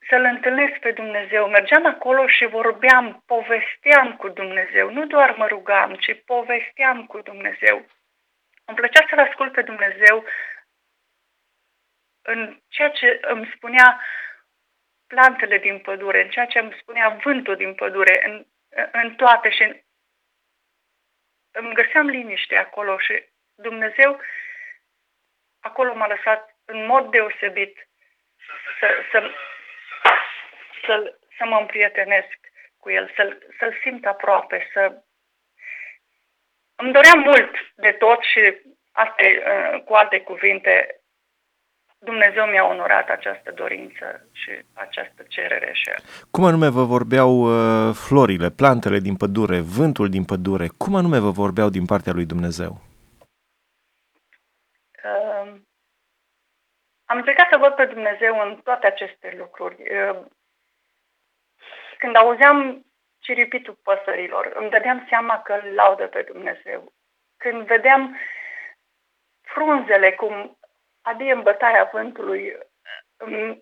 să-L 0.08 0.24
întâlnesc 0.24 0.79
pe 0.79 0.91
Dumnezeu. 0.91 1.48
Mergeam 1.48 1.86
acolo 1.86 2.27
și 2.27 2.46
vorbeam, 2.46 3.24
povesteam 3.25 4.15
cu 4.15 4.29
Dumnezeu. 4.29 4.89
Nu 4.89 5.05
doar 5.05 5.36
mă 5.36 5.48
rugam, 5.48 5.96
ci 5.96 6.24
povesteam 6.25 7.05
cu 7.05 7.22
Dumnezeu. 7.22 7.86
Îmi 8.65 8.77
plăcea 8.77 9.05
să-L 9.10 9.19
ascult 9.19 9.51
pe 9.51 9.62
Dumnezeu 9.62 10.25
în 12.22 12.60
ceea 12.67 12.89
ce 12.89 13.19
îmi 13.22 13.51
spunea 13.55 14.01
plantele 15.13 15.57
din 15.57 15.79
pădure, 15.79 16.23
în 16.23 16.29
ceea 16.29 16.45
ce 16.45 16.59
îmi 16.59 16.77
spunea 16.81 17.19
vântul 17.23 17.55
din 17.55 17.73
pădure, 17.75 18.21
în, 18.25 18.45
în 18.91 19.15
toate 19.15 19.49
și 19.49 19.83
îmi 21.51 21.73
găseam 21.73 22.07
liniște 22.07 22.55
acolo 22.55 22.97
și 22.97 23.23
Dumnezeu 23.55 24.21
acolo 25.59 25.93
m-a 25.93 26.07
lăsat 26.07 26.57
în 26.65 26.85
mod 26.85 27.11
deosebit 27.11 27.89
să, 28.79 28.87
să, 29.11 29.31
să, 30.85 31.17
să 31.37 31.45
mă 31.45 31.57
împrietenesc 31.59 32.37
cu 32.77 32.89
el, 32.89 33.11
să-l, 33.15 33.45
să-l 33.59 33.79
simt 33.81 34.05
aproape, 34.05 34.69
să... 34.73 35.01
Îmi 36.75 36.93
doream 36.93 37.19
mult 37.19 37.55
de 37.75 37.91
tot 37.91 38.23
și 38.23 38.61
asta 38.91 39.23
uh, 39.23 39.83
cu 39.83 39.93
alte 39.93 40.21
cuvinte, 40.21 40.99
Dumnezeu 42.00 42.46
mi-a 42.46 42.65
onorat 42.65 43.10
această 43.10 43.51
dorință 43.51 44.27
și 44.32 44.51
această 44.74 45.24
cerere. 45.27 45.74
Și... 45.74 45.91
Cum 46.32 46.44
anume 46.44 46.70
vă 46.70 46.84
vorbeau 46.84 47.32
uh, 47.32 47.96
florile, 47.96 48.50
plantele 48.50 49.00
din 49.00 49.15
pădure, 49.15 49.60
vântul 49.60 50.10
din 50.10 50.25
pădure? 50.25 50.68
Cum 50.77 50.96
anume 50.96 51.20
vă 51.20 51.29
vorbeau 51.29 51.70
din 51.70 51.86
partea 51.86 52.13
lui 52.13 52.25
Dumnezeu? 52.25 52.82
Uh, 55.03 55.53
am 57.06 57.18
încercat 57.18 57.48
să 57.51 57.58
văd 57.58 57.74
pe 57.74 57.86
Dumnezeu 57.86 58.39
în 58.39 58.56
toate 58.63 58.88
aceste 58.88 59.36
lucruri. 59.38 59.75
Uh, 59.82 60.20
când 61.98 62.15
auzeam 62.15 62.86
ciripitul 63.20 63.79
păsărilor, 63.84 64.51
îmi 64.56 64.70
dădeam 64.70 65.06
seama 65.10 65.41
că 65.41 65.53
îl 65.53 65.74
laudă 65.74 66.08
pe 66.08 66.22
Dumnezeu. 66.22 66.94
Când 67.38 67.65
vedeam 67.65 68.18
frunzele 69.41 70.12
cum 70.12 70.58
adie 71.09 71.31
în 71.31 71.41
bătaia 71.41 71.89
vântului, 71.91 72.57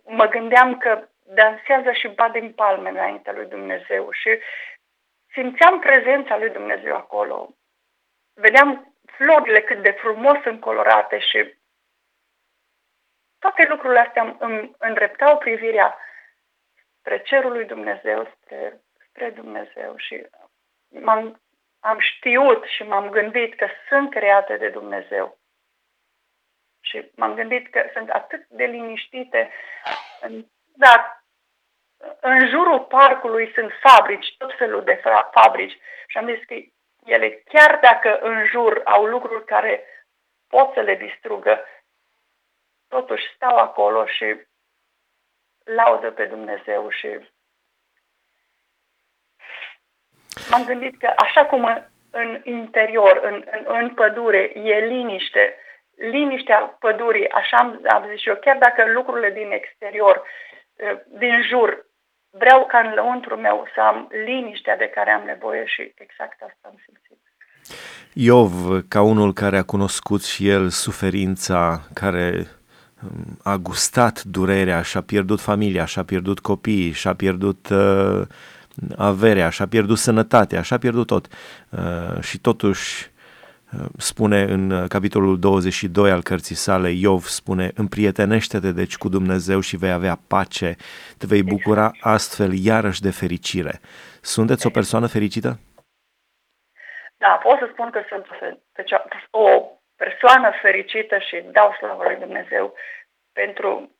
mă 0.03 0.25
gândeam 0.27 0.77
că 0.77 1.07
dansează 1.23 1.91
și 1.91 2.07
bat 2.07 2.31
din 2.31 2.53
palme 2.53 2.89
înaintea 2.89 3.33
lui 3.33 3.45
Dumnezeu 3.45 4.11
și 4.11 4.39
simțeam 5.33 5.79
prezența 5.79 6.37
lui 6.37 6.49
Dumnezeu 6.49 6.95
acolo. 6.95 7.49
Vedeam 8.33 8.95
florile 9.05 9.61
cât 9.61 9.81
de 9.81 9.91
frumos 9.91 10.37
încolorate 10.43 11.19
și 11.19 11.55
toate 13.39 13.65
lucrurile 13.67 13.99
astea 13.99 14.35
îmi 14.39 14.75
îndreptau 14.77 15.37
privirea 15.37 15.97
spre 16.99 17.21
cerul 17.21 17.51
lui 17.51 17.65
Dumnezeu, 17.65 18.31
spre, 18.35 18.81
spre 19.07 19.29
Dumnezeu 19.29 19.97
și 19.97 20.25
m-am, 20.87 21.41
am 21.79 21.99
știut 21.99 22.63
și 22.63 22.83
m-am 22.83 23.09
gândit 23.09 23.55
că 23.55 23.67
sunt 23.89 24.09
create 24.09 24.57
de 24.57 24.69
Dumnezeu. 24.69 25.37
Și 26.89 27.12
m-am 27.15 27.34
gândit 27.34 27.72
că 27.72 27.89
sunt 27.94 28.10
atât 28.10 28.48
de 28.48 28.63
liniștite. 28.63 29.51
Dar 30.74 31.24
în 32.20 32.48
jurul 32.48 32.79
parcului 32.79 33.51
sunt 33.53 33.72
fabrici, 33.82 34.36
tot 34.38 34.58
felul 34.58 34.84
de 34.84 35.01
fabrici. 35.32 35.77
Și 36.08 36.17
am 36.17 36.36
zis 36.36 36.46
că 36.46 36.56
ele, 37.06 37.44
chiar 37.46 37.79
dacă 37.82 38.20
în 38.22 38.46
jur 38.46 38.82
au 38.86 39.06
lucruri 39.06 39.46
care 39.46 39.84
pot 40.48 40.74
să 40.74 40.82
le 40.82 40.96
distrugă, 40.96 41.65
totuși 42.88 43.24
stau 43.36 43.58
acolo 43.58 44.06
și 44.06 44.46
laudă 45.63 46.12
pe 46.12 46.25
Dumnezeu 46.25 46.89
și 46.89 47.08
m-am 50.50 50.65
gândit 50.65 51.00
că 51.00 51.13
așa 51.15 51.46
cum 51.46 51.88
în 52.12 52.41
interior, 52.44 53.20
în, 53.24 53.46
în, 53.51 53.63
în 53.67 53.94
pădure, 53.94 54.51
e 54.56 54.86
liniște, 54.86 55.56
liniștea 55.97 56.77
pădurii, 56.79 57.29
așa 57.29 57.57
am, 57.57 57.81
am 57.89 58.05
zis 58.11 58.25
eu, 58.25 58.35
chiar 58.35 58.57
dacă 58.57 58.91
lucrurile 58.91 59.31
din 59.31 59.51
exterior, 59.51 60.23
eh, 60.75 60.97
din 61.07 61.41
jur, 61.49 61.85
vreau 62.29 62.65
ca 62.65 62.79
în 62.79 62.93
lăuntru 62.93 63.35
meu 63.35 63.67
să 63.73 63.81
am 63.81 64.07
liniștea 64.25 64.77
de 64.77 64.91
care 64.95 65.11
am 65.11 65.23
nevoie 65.25 65.65
și 65.65 65.93
exact 65.95 66.41
asta 66.41 66.67
am 66.67 66.75
simțit. 66.85 67.17
Iov, 68.13 68.85
ca 68.87 69.01
unul 69.01 69.33
care 69.33 69.57
a 69.57 69.63
cunoscut 69.63 70.23
și 70.23 70.49
el 70.49 70.69
suferința 70.69 71.81
care 71.93 72.47
a 73.43 73.55
gustat 73.55 74.21
durerea, 74.23 74.81
și-a 74.81 75.01
pierdut 75.01 75.39
familia, 75.39 75.85
și-a 75.85 76.03
pierdut 76.03 76.39
copiii, 76.39 76.91
și-a 76.91 77.13
pierdut 77.13 77.69
uh, 77.69 78.21
averea, 78.97 79.49
și-a 79.49 79.67
pierdut 79.67 79.97
sănătatea, 79.97 80.61
și-a 80.61 80.77
pierdut 80.77 81.07
tot. 81.07 81.27
Uh, 81.69 82.21
și 82.21 82.39
totuși 82.39 83.05
uh, 83.05 83.16
spune 83.97 84.41
în 84.41 84.71
uh, 84.71 84.88
capitolul 84.89 85.39
22 85.39 86.12
al 86.12 86.21
cărții 86.21 86.55
sale, 86.55 86.89
Iov 86.89 87.24
spune, 87.24 87.71
împrietenește-te 87.75 88.71
deci 88.71 88.97
cu 88.97 89.09
Dumnezeu 89.09 89.59
și 89.59 89.77
vei 89.77 89.91
avea 89.91 90.17
pace, 90.27 90.75
te 91.17 91.25
vei 91.27 91.43
bucura 91.43 91.91
astfel 92.01 92.51
iarăși 92.53 93.01
de 93.01 93.12
fericire. 93.12 93.79
Sunteți 94.21 94.67
o 94.67 94.69
persoană 94.69 95.07
fericită? 95.07 95.59
Da, 97.17 97.39
pot 97.43 97.57
să 97.59 97.69
spun 97.71 97.89
că 97.89 98.01
sunt 98.09 98.25
o 99.31 99.47
persoană 99.95 100.51
fericită 100.62 101.17
și 101.17 101.45
dau 101.51 101.74
slavă 101.77 102.03
lui 102.03 102.17
Dumnezeu 102.25 102.74
pentru 103.33 103.91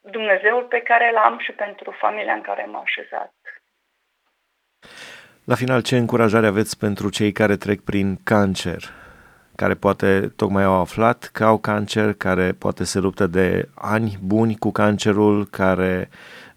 Dumnezeul 0.00 0.62
pe 0.62 0.80
care 0.80 1.12
l-am 1.12 1.38
și 1.38 1.52
pentru 1.52 1.90
familia 1.90 2.32
în 2.32 2.40
care 2.40 2.64
m-am 2.64 2.82
așezat. 2.82 3.34
La 5.44 5.54
final, 5.54 5.82
ce 5.82 5.96
încurajare 5.96 6.46
aveți 6.46 6.78
pentru 6.78 7.10
cei 7.10 7.32
care 7.32 7.56
trec 7.56 7.80
prin 7.80 8.16
cancer, 8.24 8.82
care 9.62 9.74
poate 9.74 10.10
tocmai 10.36 10.64
au 10.64 10.80
aflat 10.80 11.18
că 11.36 11.44
au 11.44 11.58
cancer, 11.58 12.08
care 12.26 12.46
poate 12.64 12.84
se 12.84 12.98
luptă 12.98 13.26
de 13.26 13.68
ani 13.96 14.10
buni 14.32 14.54
cu 14.64 14.70
cancerul, 14.72 15.36
care 15.60 16.08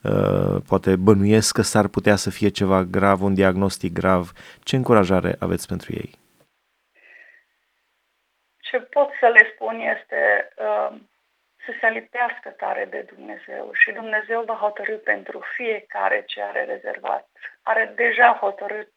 uh, 0.03 0.55
poate 0.69 0.91
bănuiesc 0.95 1.55
că 1.55 1.61
s-ar 1.61 1.87
putea 1.87 2.15
să 2.15 2.29
fie 2.37 2.49
ceva 2.59 2.79
grav, 2.97 3.17
un 3.21 3.33
diagnostic 3.33 3.91
grav. 3.93 4.23
Ce 4.67 4.75
încurajare 4.75 5.31
aveți 5.39 5.67
pentru 5.67 5.89
ei? 6.01 6.09
Ce 8.67 8.77
pot 8.79 9.09
să 9.19 9.27
le 9.35 9.43
spun 9.53 9.75
este 9.95 10.21
uh, 10.67 10.91
să 11.65 11.71
se 11.79 11.87
lipească 11.87 12.49
tare 12.49 12.87
de 12.89 13.01
Dumnezeu 13.13 13.65
și 13.73 13.91
Dumnezeu 13.91 14.43
va 14.45 14.57
hotărâ 14.65 14.95
pentru 14.95 15.37
fiecare 15.55 16.23
ce 16.27 16.41
are 16.41 16.63
rezervat 16.73 17.27
are 17.71 17.91
deja 17.95 18.37
hotărât 18.41 18.93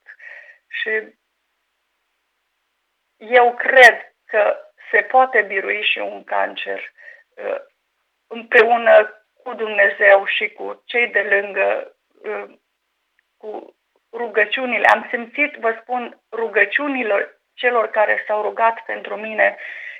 și 0.68 0.90
eu 3.18 3.54
cred 3.54 4.14
că 4.26 4.56
se 4.90 5.00
poate 5.00 5.42
birui 5.42 5.82
și 5.82 5.98
un 5.98 6.24
cancer 6.24 6.92
uh, 7.34 7.60
împreună 8.26 9.24
cu 9.42 9.54
Dumnezeu 9.54 10.24
și 10.24 10.48
cu 10.48 10.82
cei 10.84 11.06
de 11.06 11.20
lângă, 11.20 11.96
uh, 12.22 12.54
cu 13.36 13.76
rugăciunile. 14.12 14.86
Am 14.86 15.06
simțit, 15.10 15.54
vă 15.54 15.78
spun, 15.80 16.20
rugăciunilor 16.32 17.40
celor 17.54 17.90
care 17.90 18.24
s-au 18.26 18.42
rugat 18.42 18.84
pentru 18.86 19.16
mine 19.16 19.56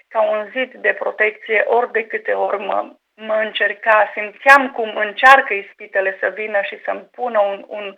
ca 0.09 0.23
un 0.23 0.51
zid 0.51 0.75
de 0.75 0.93
protecție 0.93 1.65
ori 1.67 1.93
de 1.93 2.07
câte 2.07 2.33
ori 2.33 2.59
mă, 2.59 2.97
mă 3.15 3.35
încerca, 3.35 4.11
simțeam 4.15 4.71
cum 4.73 4.97
încearcă 4.97 5.55
ispitele 5.55 6.17
să 6.21 6.29
vină 6.29 6.61
și 6.63 6.83
să-mi 6.85 7.09
pună 7.13 7.41
un, 7.41 7.65
un 7.69 7.95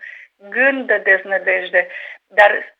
gând 0.48 0.86
de 0.86 0.98
deznădejde, 0.98 1.88
dar 2.26 2.78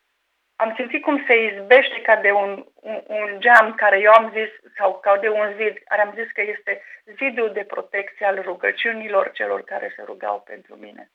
am 0.63 0.73
simțit 0.77 1.01
cum 1.01 1.17
se 1.27 1.35
izbește 1.49 1.97
ca 2.07 2.15
de 2.25 2.31
un, 2.31 2.51
un, 2.89 2.99
un 3.07 3.29
geam 3.43 3.73
care 3.75 3.99
eu 3.99 4.11
am 4.11 4.27
zis, 4.37 4.51
sau 4.77 4.99
ca 5.03 5.17
de 5.17 5.29
un 5.29 5.47
zid, 5.59 5.75
care 5.89 6.01
am 6.01 6.13
zis 6.19 6.31
că 6.31 6.41
este 6.55 6.81
zidul 7.19 7.49
de 7.53 7.65
protecție 7.73 8.25
al 8.25 8.41
rugăciunilor 8.45 9.31
celor 9.33 9.61
care 9.61 9.93
se 9.95 10.01
rugau 10.05 10.43
pentru 10.51 10.75
mine. 10.75 11.11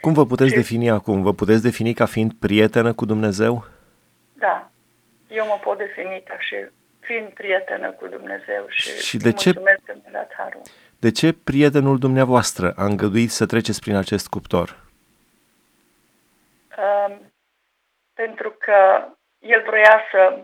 Cum 0.00 0.12
vă 0.12 0.26
puteți 0.26 0.50
și... 0.50 0.56
defini 0.56 0.90
acum? 0.90 1.22
Vă 1.22 1.32
puteți 1.32 1.62
defini 1.62 1.92
ca 1.94 2.06
fiind 2.06 2.32
prietenă 2.32 2.92
cu 2.92 3.04
Dumnezeu? 3.04 3.64
Da, 4.32 4.70
eu 5.28 5.46
mă 5.46 5.58
pot 5.62 5.78
defini 5.78 6.22
ca 6.28 6.36
și 6.38 6.56
fiind 7.00 7.28
prietenă 7.28 7.90
cu 7.90 8.06
Dumnezeu 8.06 8.64
și, 8.68 8.88
și 9.08 9.16
de 9.16 9.32
ce, 9.32 9.52
că 9.52 9.60
mi 9.94 10.26
harul. 10.36 10.62
De 10.98 11.10
ce 11.10 11.32
prietenul 11.32 11.98
dumneavoastră 11.98 12.72
a 12.76 12.84
îngăduit 12.84 13.30
să 13.30 13.46
treceți 13.46 13.80
prin 13.80 13.94
acest 13.94 14.28
cuptor? 14.28 14.80
Um, 16.78 17.31
pentru 18.14 18.50
că 18.50 19.08
el 19.38 19.62
vrea 19.62 20.04
să 20.10 20.38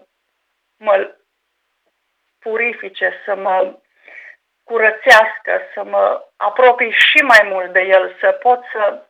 mă 0.76 1.14
purifice, 2.38 3.12
să 3.24 3.34
mă 3.34 3.78
curățească, 4.64 5.60
să 5.74 5.84
mă 5.84 6.24
apropii 6.36 6.90
și 6.90 7.22
mai 7.22 7.40
mult 7.44 7.72
de 7.72 7.80
el, 7.80 8.16
să 8.20 8.30
pot 8.32 8.64
să... 8.72 9.02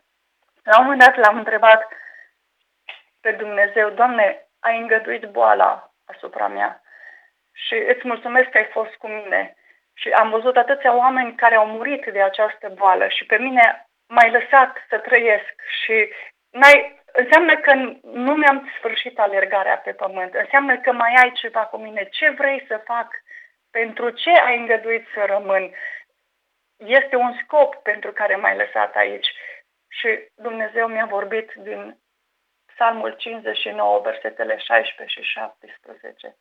La 0.63 0.79
un 0.79 0.85
moment 0.85 1.01
dat 1.01 1.17
l-am 1.17 1.37
întrebat 1.37 1.89
pe 3.21 3.33
Dumnezeu, 3.33 3.91
Doamne, 3.91 4.47
ai 4.61 4.79
îngăduit 4.79 5.25
boala 5.25 5.91
asupra 6.05 6.49
mea 6.49 6.83
și 7.53 7.75
îți 7.75 8.07
mulțumesc 8.07 8.49
că 8.49 8.59
ai 8.59 8.69
fost 8.73 8.95
cu 8.95 9.09
mine. 9.09 9.55
Și 9.95 10.09
am 10.09 10.31
văzut 10.31 10.57
atâția 10.57 10.97
oameni 10.97 11.35
care 11.35 11.55
au 11.55 11.67
murit 11.67 12.05
de 12.13 12.23
această 12.23 12.69
boală 12.69 13.09
și 13.09 13.25
pe 13.25 13.37
mine 13.37 13.89
m-ai 14.07 14.31
lăsat 14.31 14.77
să 14.89 14.99
trăiesc 14.99 15.55
și 15.83 16.13
n-ai, 16.51 16.98
înseamnă 17.23 17.57
că 17.57 17.73
nu 18.03 18.35
mi-am 18.35 18.71
sfârșit 18.77 19.19
alergarea 19.19 19.79
pe 19.79 19.93
pământ, 19.93 20.35
înseamnă 20.35 20.79
că 20.81 20.93
mai 20.93 21.13
ai 21.23 21.33
ceva 21.33 21.67
cu 21.67 21.77
mine. 21.77 22.09
Ce 22.11 22.31
vrei 22.31 22.65
să 22.69 22.83
fac? 22.85 23.09
Pentru 23.71 24.11
ce 24.11 24.31
ai 24.31 24.59
îngăduit 24.59 25.07
să 25.15 25.25
rămân? 25.27 25.75
Este 26.77 27.17
un 27.17 27.33
scop 27.43 27.75
pentru 27.75 28.13
care 28.13 28.37
m-ai 28.37 28.57
lăsat 28.57 28.97
aici. 28.97 29.29
Și 29.89 30.09
Dumnezeu 30.35 30.87
mi-a 30.87 31.07
vorbit 31.07 31.53
din 31.53 31.99
Psalmul 32.75 33.15
59, 33.17 34.01
versetele 34.01 34.57
16 34.57 35.21
și 35.21 35.31
17. 35.31 36.37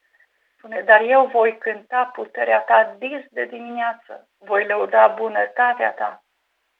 Spune, 0.58 0.82
dar 0.82 1.02
eu 1.02 1.26
voi 1.26 1.58
cânta 1.58 2.12
puterea 2.14 2.60
ta 2.60 2.96
dis 2.98 3.26
de 3.30 3.46
dimineață, 3.46 4.30
voi 4.38 4.66
lăuda 4.66 5.08
bunătatea 5.08 5.92
ta. 5.92 6.24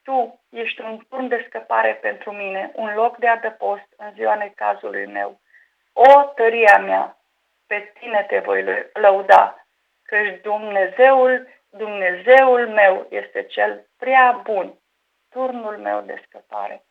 Tu 0.08 0.40
ești 0.50 0.80
un 0.80 0.98
turn 1.08 1.28
de 1.28 1.44
scăpare 1.48 1.94
pentru 1.94 2.32
mine, 2.32 2.70
un 2.74 2.94
loc 2.94 3.16
de 3.16 3.26
adăpost 3.28 3.86
în 3.96 4.12
ziua 4.14 4.34
necazului 4.34 5.06
meu. 5.06 5.40
O 5.92 6.22
tăria 6.22 6.78
mea, 6.78 7.16
pe 7.66 7.92
tine 7.98 8.24
te 8.28 8.38
voi 8.38 8.88
lăuda, 8.92 9.66
căci 10.02 10.40
Dumnezeul, 10.42 11.48
Dumnezeul 11.70 12.68
meu 12.68 13.06
este 13.10 13.42
cel 13.42 13.86
prea 13.98 14.40
bun, 14.42 14.74
turnul 15.30 15.76
meu 15.76 16.00
de 16.00 16.22
scăpare. 16.26 16.82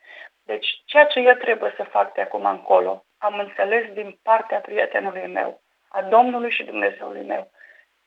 Deci, 0.46 0.68
ceea 0.86 1.06
ce 1.06 1.20
eu 1.20 1.34
trebuie 1.34 1.74
să 1.76 1.84
fac 1.84 2.14
de 2.14 2.22
acum 2.22 2.46
încolo, 2.46 3.06
am 3.18 3.40
înțeles 3.40 3.94
din 3.94 4.20
partea 4.24 4.60
prietenului 4.60 5.28
meu, 5.28 5.62
a 5.88 6.02
Domnului 6.02 6.52
și 6.52 6.64
Dumnezeului 6.64 7.24
meu, 7.24 7.52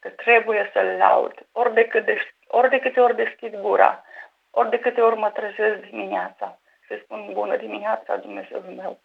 că 0.00 0.08
trebuie 0.08 0.70
să-L 0.72 0.86
laud 0.86 1.34
ori 1.52 1.74
de, 1.74 1.84
câte, 1.86 2.34
ori 2.46 2.68
de 2.68 2.78
câte 2.78 3.00
ori 3.00 3.16
deschid 3.16 3.60
gura, 3.60 4.04
ori 4.50 4.70
de 4.70 4.78
câte 4.78 5.00
ori 5.00 5.16
mă 5.16 5.30
trezesc 5.30 5.80
dimineața, 5.90 6.58
să 6.88 6.98
spun 7.02 7.30
bună 7.32 7.56
dimineața 7.56 8.16
Dumnezeul 8.16 8.72
meu, 8.76 9.00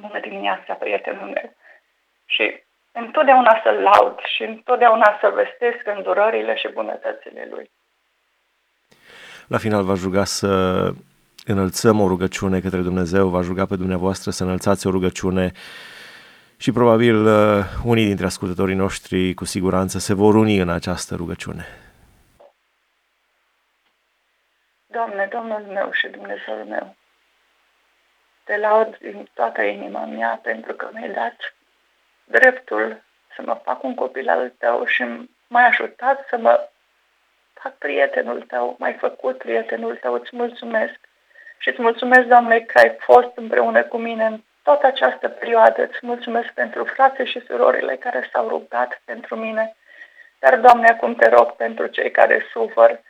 bună 0.00 0.20
dimineața 0.20 0.74
prietenul 0.74 1.28
meu. 1.28 1.54
Și 2.24 2.62
întotdeauna 2.92 3.60
să-L 3.62 3.80
laud 3.82 4.18
și 4.34 4.42
întotdeauna 4.42 5.18
să 5.20 5.28
vestesc 5.28 5.86
îndurările 5.86 6.56
și 6.56 6.68
bunătățile 6.68 7.48
Lui. 7.50 7.70
La 9.46 9.58
final 9.58 9.84
v-aș 9.84 10.02
ruga 10.02 10.24
să 10.24 10.48
înălțăm 11.46 12.00
o 12.00 12.08
rugăciune 12.08 12.60
către 12.60 12.80
Dumnezeu, 12.80 13.28
v-aș 13.28 13.46
ruga 13.46 13.66
pe 13.66 13.76
dumneavoastră 13.76 14.30
să 14.30 14.42
înălțați 14.42 14.86
o 14.86 14.90
rugăciune 14.90 15.52
și 16.56 16.72
probabil 16.72 17.26
uh, 17.26 17.64
unii 17.84 18.06
dintre 18.06 18.26
ascultătorii 18.26 18.74
noștri 18.74 19.34
cu 19.34 19.44
siguranță 19.44 19.98
se 19.98 20.14
vor 20.14 20.34
uni 20.34 20.58
în 20.58 20.68
această 20.68 21.14
rugăciune. 21.14 21.66
Doamne, 24.92 25.26
Domnul 25.30 25.60
meu 25.60 25.92
și 25.92 26.08
Dumnezeul 26.08 26.64
meu, 26.64 26.94
te 28.44 28.56
laud 28.56 28.96
din 28.96 29.28
toată 29.34 29.62
inima 29.62 30.04
mea 30.04 30.40
pentru 30.42 30.72
că 30.72 30.90
mi-ai 30.92 31.10
dat 31.10 31.54
dreptul 32.24 33.02
să 33.34 33.42
mă 33.42 33.54
fac 33.64 33.82
un 33.82 33.94
copil 33.94 34.28
al 34.28 34.52
tău 34.58 34.84
și 34.84 35.04
m-ai 35.48 35.66
ajutat 35.66 36.26
să 36.28 36.36
mă 36.36 36.68
fac 37.52 37.72
prietenul 37.72 38.40
tău, 38.42 38.76
m-ai 38.78 38.94
făcut 38.94 39.38
prietenul 39.38 39.96
tău, 39.96 40.14
îți 40.14 40.36
mulțumesc. 40.36 40.98
Și 41.58 41.68
îți 41.68 41.82
mulțumesc, 41.82 42.26
Doamne, 42.26 42.60
că 42.60 42.78
ai 42.78 42.96
fost 42.98 43.30
împreună 43.34 43.82
cu 43.82 43.96
mine 43.96 44.26
în 44.26 44.42
toată 44.62 44.86
această 44.86 45.28
perioadă. 45.28 45.82
Îți 45.82 45.98
mulțumesc 46.02 46.48
pentru 46.48 46.84
frații 46.84 47.26
și 47.26 47.44
surorile 47.46 47.96
care 47.96 48.28
s-au 48.32 48.48
rugat 48.48 49.00
pentru 49.04 49.36
mine. 49.36 49.76
Dar, 50.38 50.58
Doamne, 50.58 50.86
acum 50.86 51.14
te 51.14 51.28
rog 51.28 51.52
pentru 51.52 51.86
cei 51.86 52.10
care 52.10 52.46
sufăr 52.50 53.00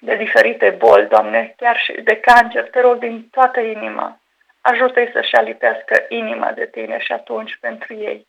de 0.00 0.14
diferite 0.14 0.70
boli, 0.70 1.06
Doamne, 1.06 1.54
chiar 1.56 1.76
și 1.76 1.92
de 1.92 2.16
cancer, 2.16 2.70
te 2.70 2.80
rog 2.80 2.98
din 2.98 3.28
toată 3.30 3.60
inima, 3.60 4.20
ajută-i 4.60 5.10
să-și 5.12 5.34
alipească 5.34 6.04
inima 6.08 6.52
de 6.52 6.66
Tine 6.66 6.98
și 6.98 7.12
atunci 7.12 7.58
pentru 7.60 7.94
ei. 7.94 8.26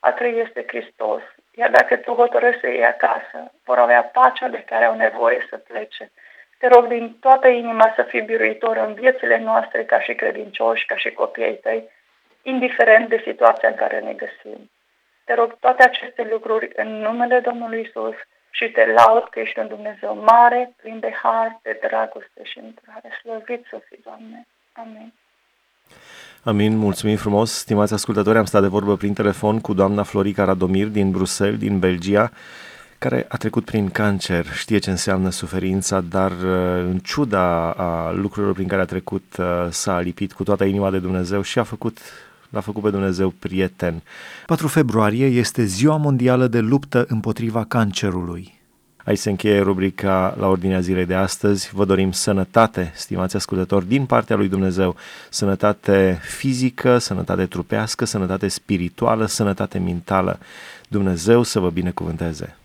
A 0.00 0.12
trăi 0.12 0.40
este 0.40 0.64
Hristos, 0.66 1.22
iar 1.54 1.70
dacă 1.70 1.96
Tu 1.96 2.12
hotărăști 2.12 2.60
să 2.60 2.66
iei 2.66 2.84
acasă, 2.84 3.52
vor 3.64 3.78
avea 3.78 4.02
pacea 4.02 4.48
de 4.48 4.64
care 4.68 4.84
au 4.84 4.96
nevoie 4.96 5.46
să 5.48 5.56
plece. 5.56 6.10
Te 6.58 6.68
rog 6.68 6.86
din 6.86 7.16
toată 7.20 7.48
inima 7.48 7.92
să 7.96 8.02
fii 8.02 8.20
biruitor 8.20 8.76
în 8.76 8.94
viețile 8.94 9.38
noastre 9.38 9.84
ca 9.84 10.00
și 10.00 10.14
credincioși, 10.14 10.86
ca 10.86 10.96
și 10.96 11.10
copiii 11.10 11.58
tăi, 11.58 11.90
indiferent 12.42 13.08
de 13.08 13.22
situația 13.24 13.68
în 13.68 13.74
care 13.74 14.00
ne 14.00 14.12
găsim. 14.12 14.70
Te 15.24 15.34
rog 15.34 15.56
toate 15.60 15.82
aceste 15.82 16.26
lucruri 16.30 16.70
în 16.74 16.88
numele 16.98 17.40
Domnului 17.40 17.80
Isus 17.80 18.14
și 18.58 18.66
te 18.76 18.84
laud 18.96 19.24
că 19.30 19.38
ești 19.40 19.58
un 19.58 19.68
Dumnezeu 19.68 20.14
mare, 20.30 20.74
plin 20.82 20.98
de 21.00 21.12
har, 21.22 21.58
de 21.62 21.78
dragoste 21.86 22.40
și 22.42 22.58
intrare. 22.58 23.08
Slăvit 23.20 23.62
să 23.70 23.76
fii, 23.88 24.00
Doamne. 24.04 24.46
Amin. 24.72 25.12
Amin, 26.42 26.76
mulțumim 26.76 27.16
frumos. 27.16 27.50
Stimați 27.52 27.92
ascultători, 27.92 28.38
am 28.38 28.44
stat 28.44 28.62
de 28.62 28.74
vorbă 28.76 28.96
prin 28.96 29.14
telefon 29.14 29.60
cu 29.60 29.72
doamna 29.74 30.02
Florica 30.02 30.44
Radomir 30.44 30.86
din 30.86 31.10
Bruxelles, 31.10 31.58
din 31.58 31.78
Belgia 31.78 32.30
care 32.98 33.24
a 33.28 33.36
trecut 33.36 33.64
prin 33.64 33.90
cancer, 33.90 34.44
știe 34.52 34.78
ce 34.78 34.90
înseamnă 34.90 35.30
suferința, 35.30 36.00
dar 36.00 36.30
uh, 36.30 36.84
în 36.90 36.98
ciuda 36.98 37.70
a 37.70 38.10
lucrurilor 38.10 38.54
prin 38.54 38.68
care 38.68 38.80
a 38.80 38.84
trecut, 38.84 39.24
uh, 39.38 39.66
s-a 39.70 40.00
lipit 40.00 40.32
cu 40.32 40.42
toată 40.42 40.64
inima 40.64 40.90
de 40.90 40.98
Dumnezeu 40.98 41.42
și 41.42 41.58
a 41.58 41.62
făcut 41.62 41.98
l-a 42.54 42.60
făcut 42.60 42.82
pe 42.82 42.90
Dumnezeu 42.90 43.30
prieten. 43.38 44.02
4 44.46 44.66
februarie 44.66 45.26
este 45.26 45.64
Ziua 45.64 45.96
Mondială 45.96 46.46
de 46.46 46.60
Luptă 46.60 47.04
împotriva 47.08 47.64
Cancerului. 47.64 48.60
Aici 49.04 49.18
se 49.18 49.30
încheie 49.30 49.60
rubrica 49.60 50.34
la 50.38 50.46
ordinea 50.46 50.80
zilei 50.80 51.06
de 51.06 51.14
astăzi. 51.14 51.70
Vă 51.72 51.84
dorim 51.84 52.12
sănătate, 52.12 52.92
stimați 52.94 53.36
ascultători, 53.36 53.88
din 53.88 54.06
partea 54.06 54.36
lui 54.36 54.48
Dumnezeu. 54.48 54.96
Sănătate 55.30 56.18
fizică, 56.22 56.98
sănătate 56.98 57.46
trupească, 57.46 58.04
sănătate 58.04 58.48
spirituală, 58.48 59.26
sănătate 59.26 59.78
mentală. 59.78 60.38
Dumnezeu 60.88 61.42
să 61.42 61.60
vă 61.60 61.70
binecuvânteze! 61.70 62.56